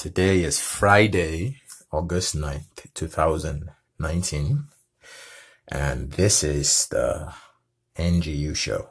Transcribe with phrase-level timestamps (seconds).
[0.00, 1.60] Today is Friday,
[1.92, 4.64] August 9th, 2019,
[5.68, 7.34] and this is the
[7.98, 8.88] NGU show.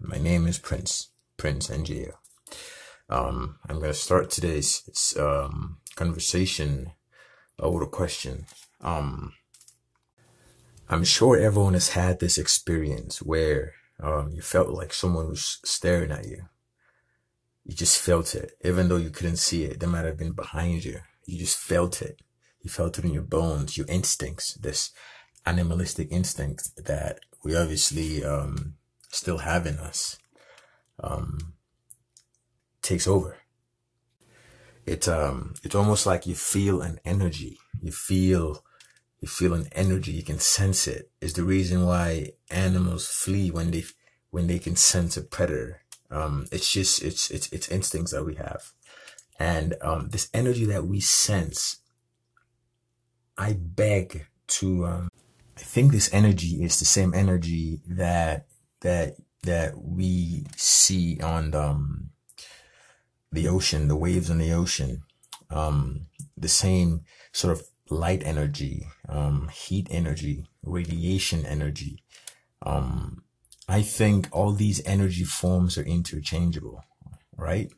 [0.00, 2.10] My name is Prince, Prince NGU.
[3.08, 6.90] Um, I'm going to start today's um, conversation
[7.56, 8.46] with a question.
[8.80, 9.34] Um,
[10.88, 16.10] I'm sure everyone has had this experience where um, you felt like someone was staring
[16.10, 16.48] at you
[17.68, 19.78] you just felt it, even though you couldn't see it.
[19.78, 21.00] They might have been behind you.
[21.26, 22.22] You just felt it.
[22.62, 24.90] You felt it in your bones, your instincts, this
[25.44, 28.74] animalistic instinct that we obviously um,
[29.10, 30.18] still have in us
[31.04, 31.52] um,
[32.80, 33.36] takes over.
[34.86, 37.58] It um, it's almost like you feel an energy.
[37.82, 38.64] You feel
[39.20, 40.12] you feel an energy.
[40.12, 41.10] You can sense it.
[41.20, 43.84] Is the reason why animals flee when they
[44.30, 48.36] when they can sense a predator um, it's just it's it's it's instincts that we
[48.36, 48.72] have,
[49.38, 51.78] and um, this energy that we sense.
[53.36, 54.86] I beg to.
[54.86, 55.08] Um,
[55.56, 58.46] I think this energy is the same energy that
[58.80, 62.10] that that we see on um,
[63.30, 65.02] the ocean, the waves on the ocean.
[65.50, 66.06] Um,
[66.36, 72.02] the same sort of light energy, um, heat energy, radiation energy.
[72.62, 73.24] Um,
[73.68, 76.82] I think all these energy forms are interchangeable,
[77.36, 77.70] right?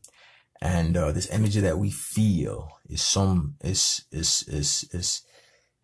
[0.62, 5.22] And uh, this energy that we feel is some is is is is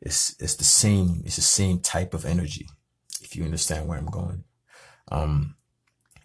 [0.00, 1.22] is is the same.
[1.24, 2.68] It's the same type of energy.
[3.20, 4.44] If you understand where I'm going,
[5.10, 5.56] um,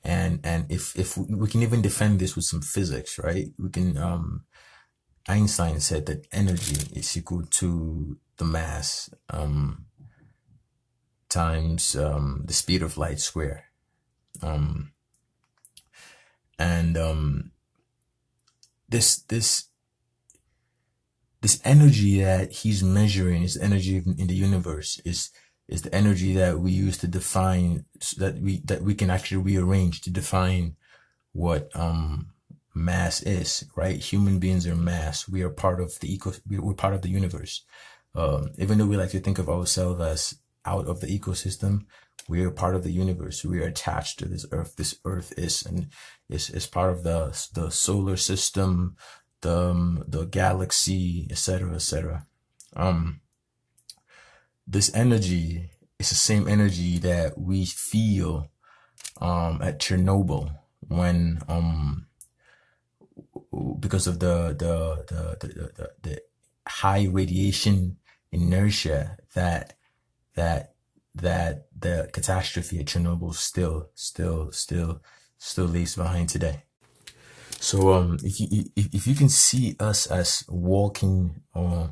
[0.03, 3.47] and and if if we, we can even defend this with some physics, right?
[3.57, 3.97] We can.
[3.97, 4.45] Um,
[5.27, 9.85] Einstein said that energy is equal to the mass um,
[11.29, 13.70] times um, the speed of light square
[14.41, 14.91] um,
[16.57, 17.51] and um,
[18.89, 19.67] this this
[21.41, 25.31] this energy that he's measuring is energy in the universe is
[25.67, 27.85] is the energy that we use to define
[28.17, 30.75] that we that we can actually rearrange to define
[31.33, 32.27] what um
[32.73, 33.97] mass is right?
[33.97, 35.27] Human beings are mass.
[35.27, 37.63] We are part of the eco we're part of the universe.
[38.13, 40.35] Um, even though we like to think of ourselves as
[40.65, 41.85] out of the ecosystem
[42.27, 43.43] we are part of the universe.
[43.43, 44.75] We are attached to this earth.
[44.75, 45.87] This earth is and
[46.29, 48.95] is, is part of the the solar system,
[49.41, 52.25] the um, the galaxy, etc., etc.
[52.75, 53.21] Um,
[54.67, 58.49] this energy is the same energy that we feel
[59.19, 60.55] um, at Chernobyl
[60.87, 62.07] when um
[63.79, 66.21] because of the the the the, the, the
[66.67, 67.97] high radiation
[68.31, 69.77] inertia that
[70.35, 70.73] that
[71.15, 75.01] that the catastrophe at Chernobyl still, still, still,
[75.37, 76.63] still leaves behind today.
[77.59, 81.89] So, um, if you, if, if you can see us as walking, uh,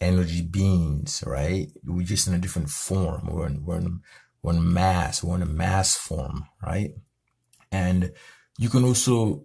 [0.00, 1.70] energy beings, right?
[1.84, 3.28] We're just in a different form.
[3.30, 4.00] We're in, we're in,
[4.42, 5.22] we're in mass.
[5.22, 6.90] We're in a mass form, right?
[7.72, 8.12] And
[8.58, 9.44] you can also,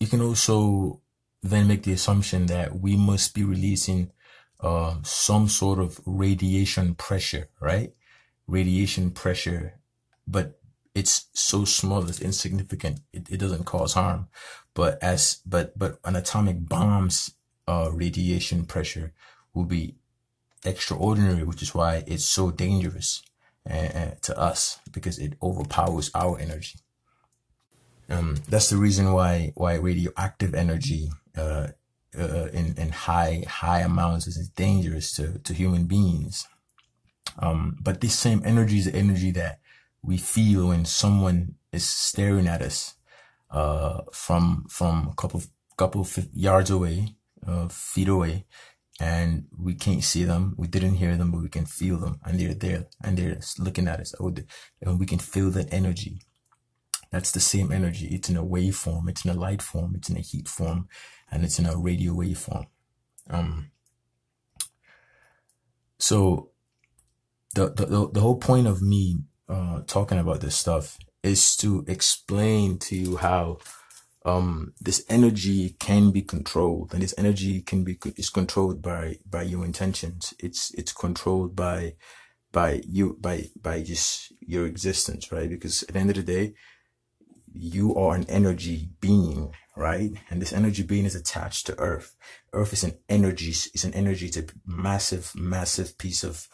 [0.00, 1.00] you can also
[1.42, 4.10] then make the assumption that we must be releasing
[4.60, 7.92] uh, some sort of radiation pressure, right?
[8.46, 9.74] Radiation pressure,
[10.26, 10.58] but
[10.94, 13.00] it's so small, it's insignificant.
[13.12, 14.28] It, it doesn't cause harm.
[14.74, 17.34] But as, but, but an atomic bomb's,
[17.68, 19.12] uh, radiation pressure
[19.52, 19.96] will be
[20.64, 23.22] extraordinary, which is why it's so dangerous
[23.68, 26.78] uh, to us because it overpowers our energy.
[28.08, 31.68] Um, that's the reason why, why radioactive energy, uh,
[32.18, 36.46] uh, in, in high, high amounts is dangerous to, to human beings.
[37.38, 39.60] Um, but this same energy is the energy that
[40.02, 42.94] we feel when someone is staring at us,
[43.50, 45.42] uh, from, from a couple,
[45.76, 47.16] couple yards away,
[47.46, 48.44] uh, feet away,
[48.98, 50.54] and we can't see them.
[50.56, 53.88] We didn't hear them, but we can feel them, and they're there, and they're looking
[53.88, 54.14] at us.
[54.18, 54.34] Oh,
[54.80, 56.22] and we can feel that energy.
[57.10, 58.06] That's the same energy.
[58.08, 59.08] It's in a wave form.
[59.08, 59.94] It's in a light form.
[59.96, 60.88] It's in a heat form
[61.30, 62.66] and it's in a radio waveform.
[63.28, 63.70] Um,
[65.98, 66.50] so
[67.54, 72.78] the, the, the whole point of me, uh, talking about this stuff is to explain
[72.78, 73.58] to you how,
[74.24, 79.42] um, this energy can be controlled and this energy can be, is controlled by, by
[79.42, 80.34] your intentions.
[80.38, 81.94] It's, it's controlled by,
[82.52, 85.48] by you, by, by just your existence, right?
[85.48, 86.54] Because at the end of the day,
[87.56, 90.12] you are an energy being, right?
[90.30, 92.16] And this energy being is attached to earth.
[92.52, 96.48] Earth is an energy, it's an energy, it's a massive, massive piece of,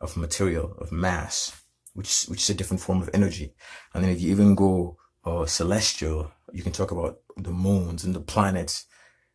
[0.00, 1.62] of material, of mass,
[1.94, 3.54] which, which is a different form of energy.
[3.94, 8.14] And then if you even go, uh, celestial, you can talk about the moons and
[8.14, 8.86] the planets.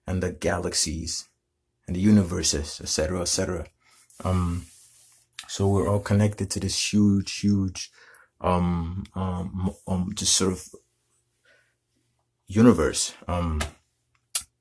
[0.07, 1.29] and the galaxies
[1.87, 3.67] and the universes, etc., etc.
[4.23, 4.65] Um,
[5.47, 7.91] so we're all connected to this huge, huge,
[8.41, 10.67] um, um, um, just sort of
[12.47, 13.13] universe.
[13.27, 13.61] Um,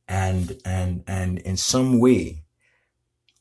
[0.09, 2.45] and and and in some way,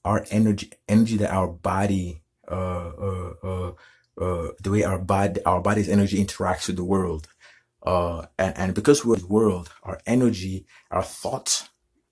[0.06, 3.72] our energy, energy that our body, uh, uh, uh,
[4.18, 7.28] uh the way our body, our body's energy interacts with the world,
[7.84, 11.70] uh, and and because we're the world, our energy, our thoughts,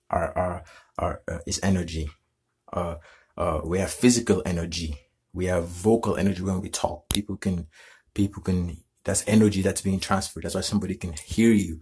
[0.09, 0.63] our our
[0.97, 2.09] our uh, is energy.
[2.71, 2.95] Uh,
[3.37, 4.95] uh, we have physical energy.
[5.33, 7.07] We have vocal energy when we talk.
[7.09, 7.67] People can,
[8.13, 8.83] people can.
[9.05, 10.43] That's energy that's being transferred.
[10.43, 11.79] That's why somebody can hear you.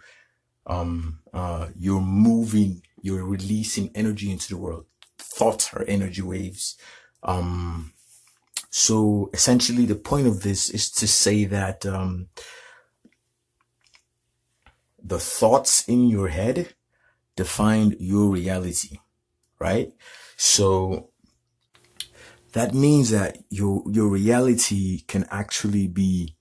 [0.67, 2.83] Um, uh, you're moving.
[3.01, 4.85] You're releasing energy into the world.
[5.17, 6.77] Thoughts are energy waves.
[7.23, 7.93] Um,
[8.69, 12.27] so essentially, the point of this is to say that um,
[15.01, 16.73] the thoughts in your head
[17.35, 18.99] define your reality,
[19.59, 19.93] right?
[20.35, 21.11] So
[22.53, 26.35] that means that your your reality can actually be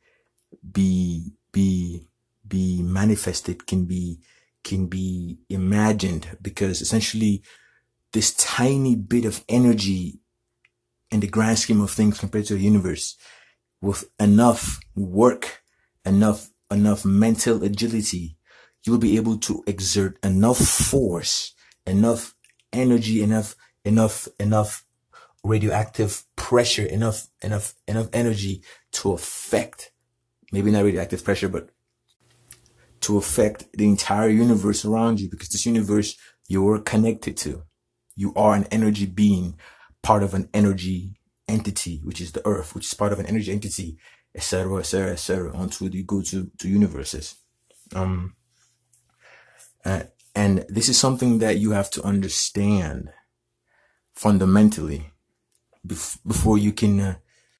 [0.72, 2.08] be be
[2.48, 4.20] be manifested, can be
[4.64, 7.42] can be imagined because essentially
[8.12, 10.18] this tiny bit of energy
[11.10, 13.16] in the grand scheme of things compared to the universe
[13.80, 15.62] with enough work,
[16.04, 18.36] enough enough mental agility,
[18.84, 21.54] you will be able to exert enough force,
[21.86, 22.34] enough
[22.72, 23.54] energy, enough
[23.84, 24.86] enough enough
[25.46, 29.92] radioactive pressure, enough, enough, enough energy to affect,
[30.52, 31.70] maybe not radioactive pressure, but
[33.00, 36.16] to affect the entire universe around you because this universe
[36.48, 37.62] you're connected to.
[38.14, 39.58] You are an energy being,
[40.02, 43.52] part of an energy entity, which is the earth, which is part of an energy
[43.52, 43.98] entity,
[44.34, 47.36] etc., etc., etc., until you go to, to universes.
[47.94, 48.34] Um,
[49.84, 50.04] uh,
[50.34, 53.10] and this is something that you have to understand
[54.14, 55.12] fundamentally
[55.86, 57.14] bef- before you can uh,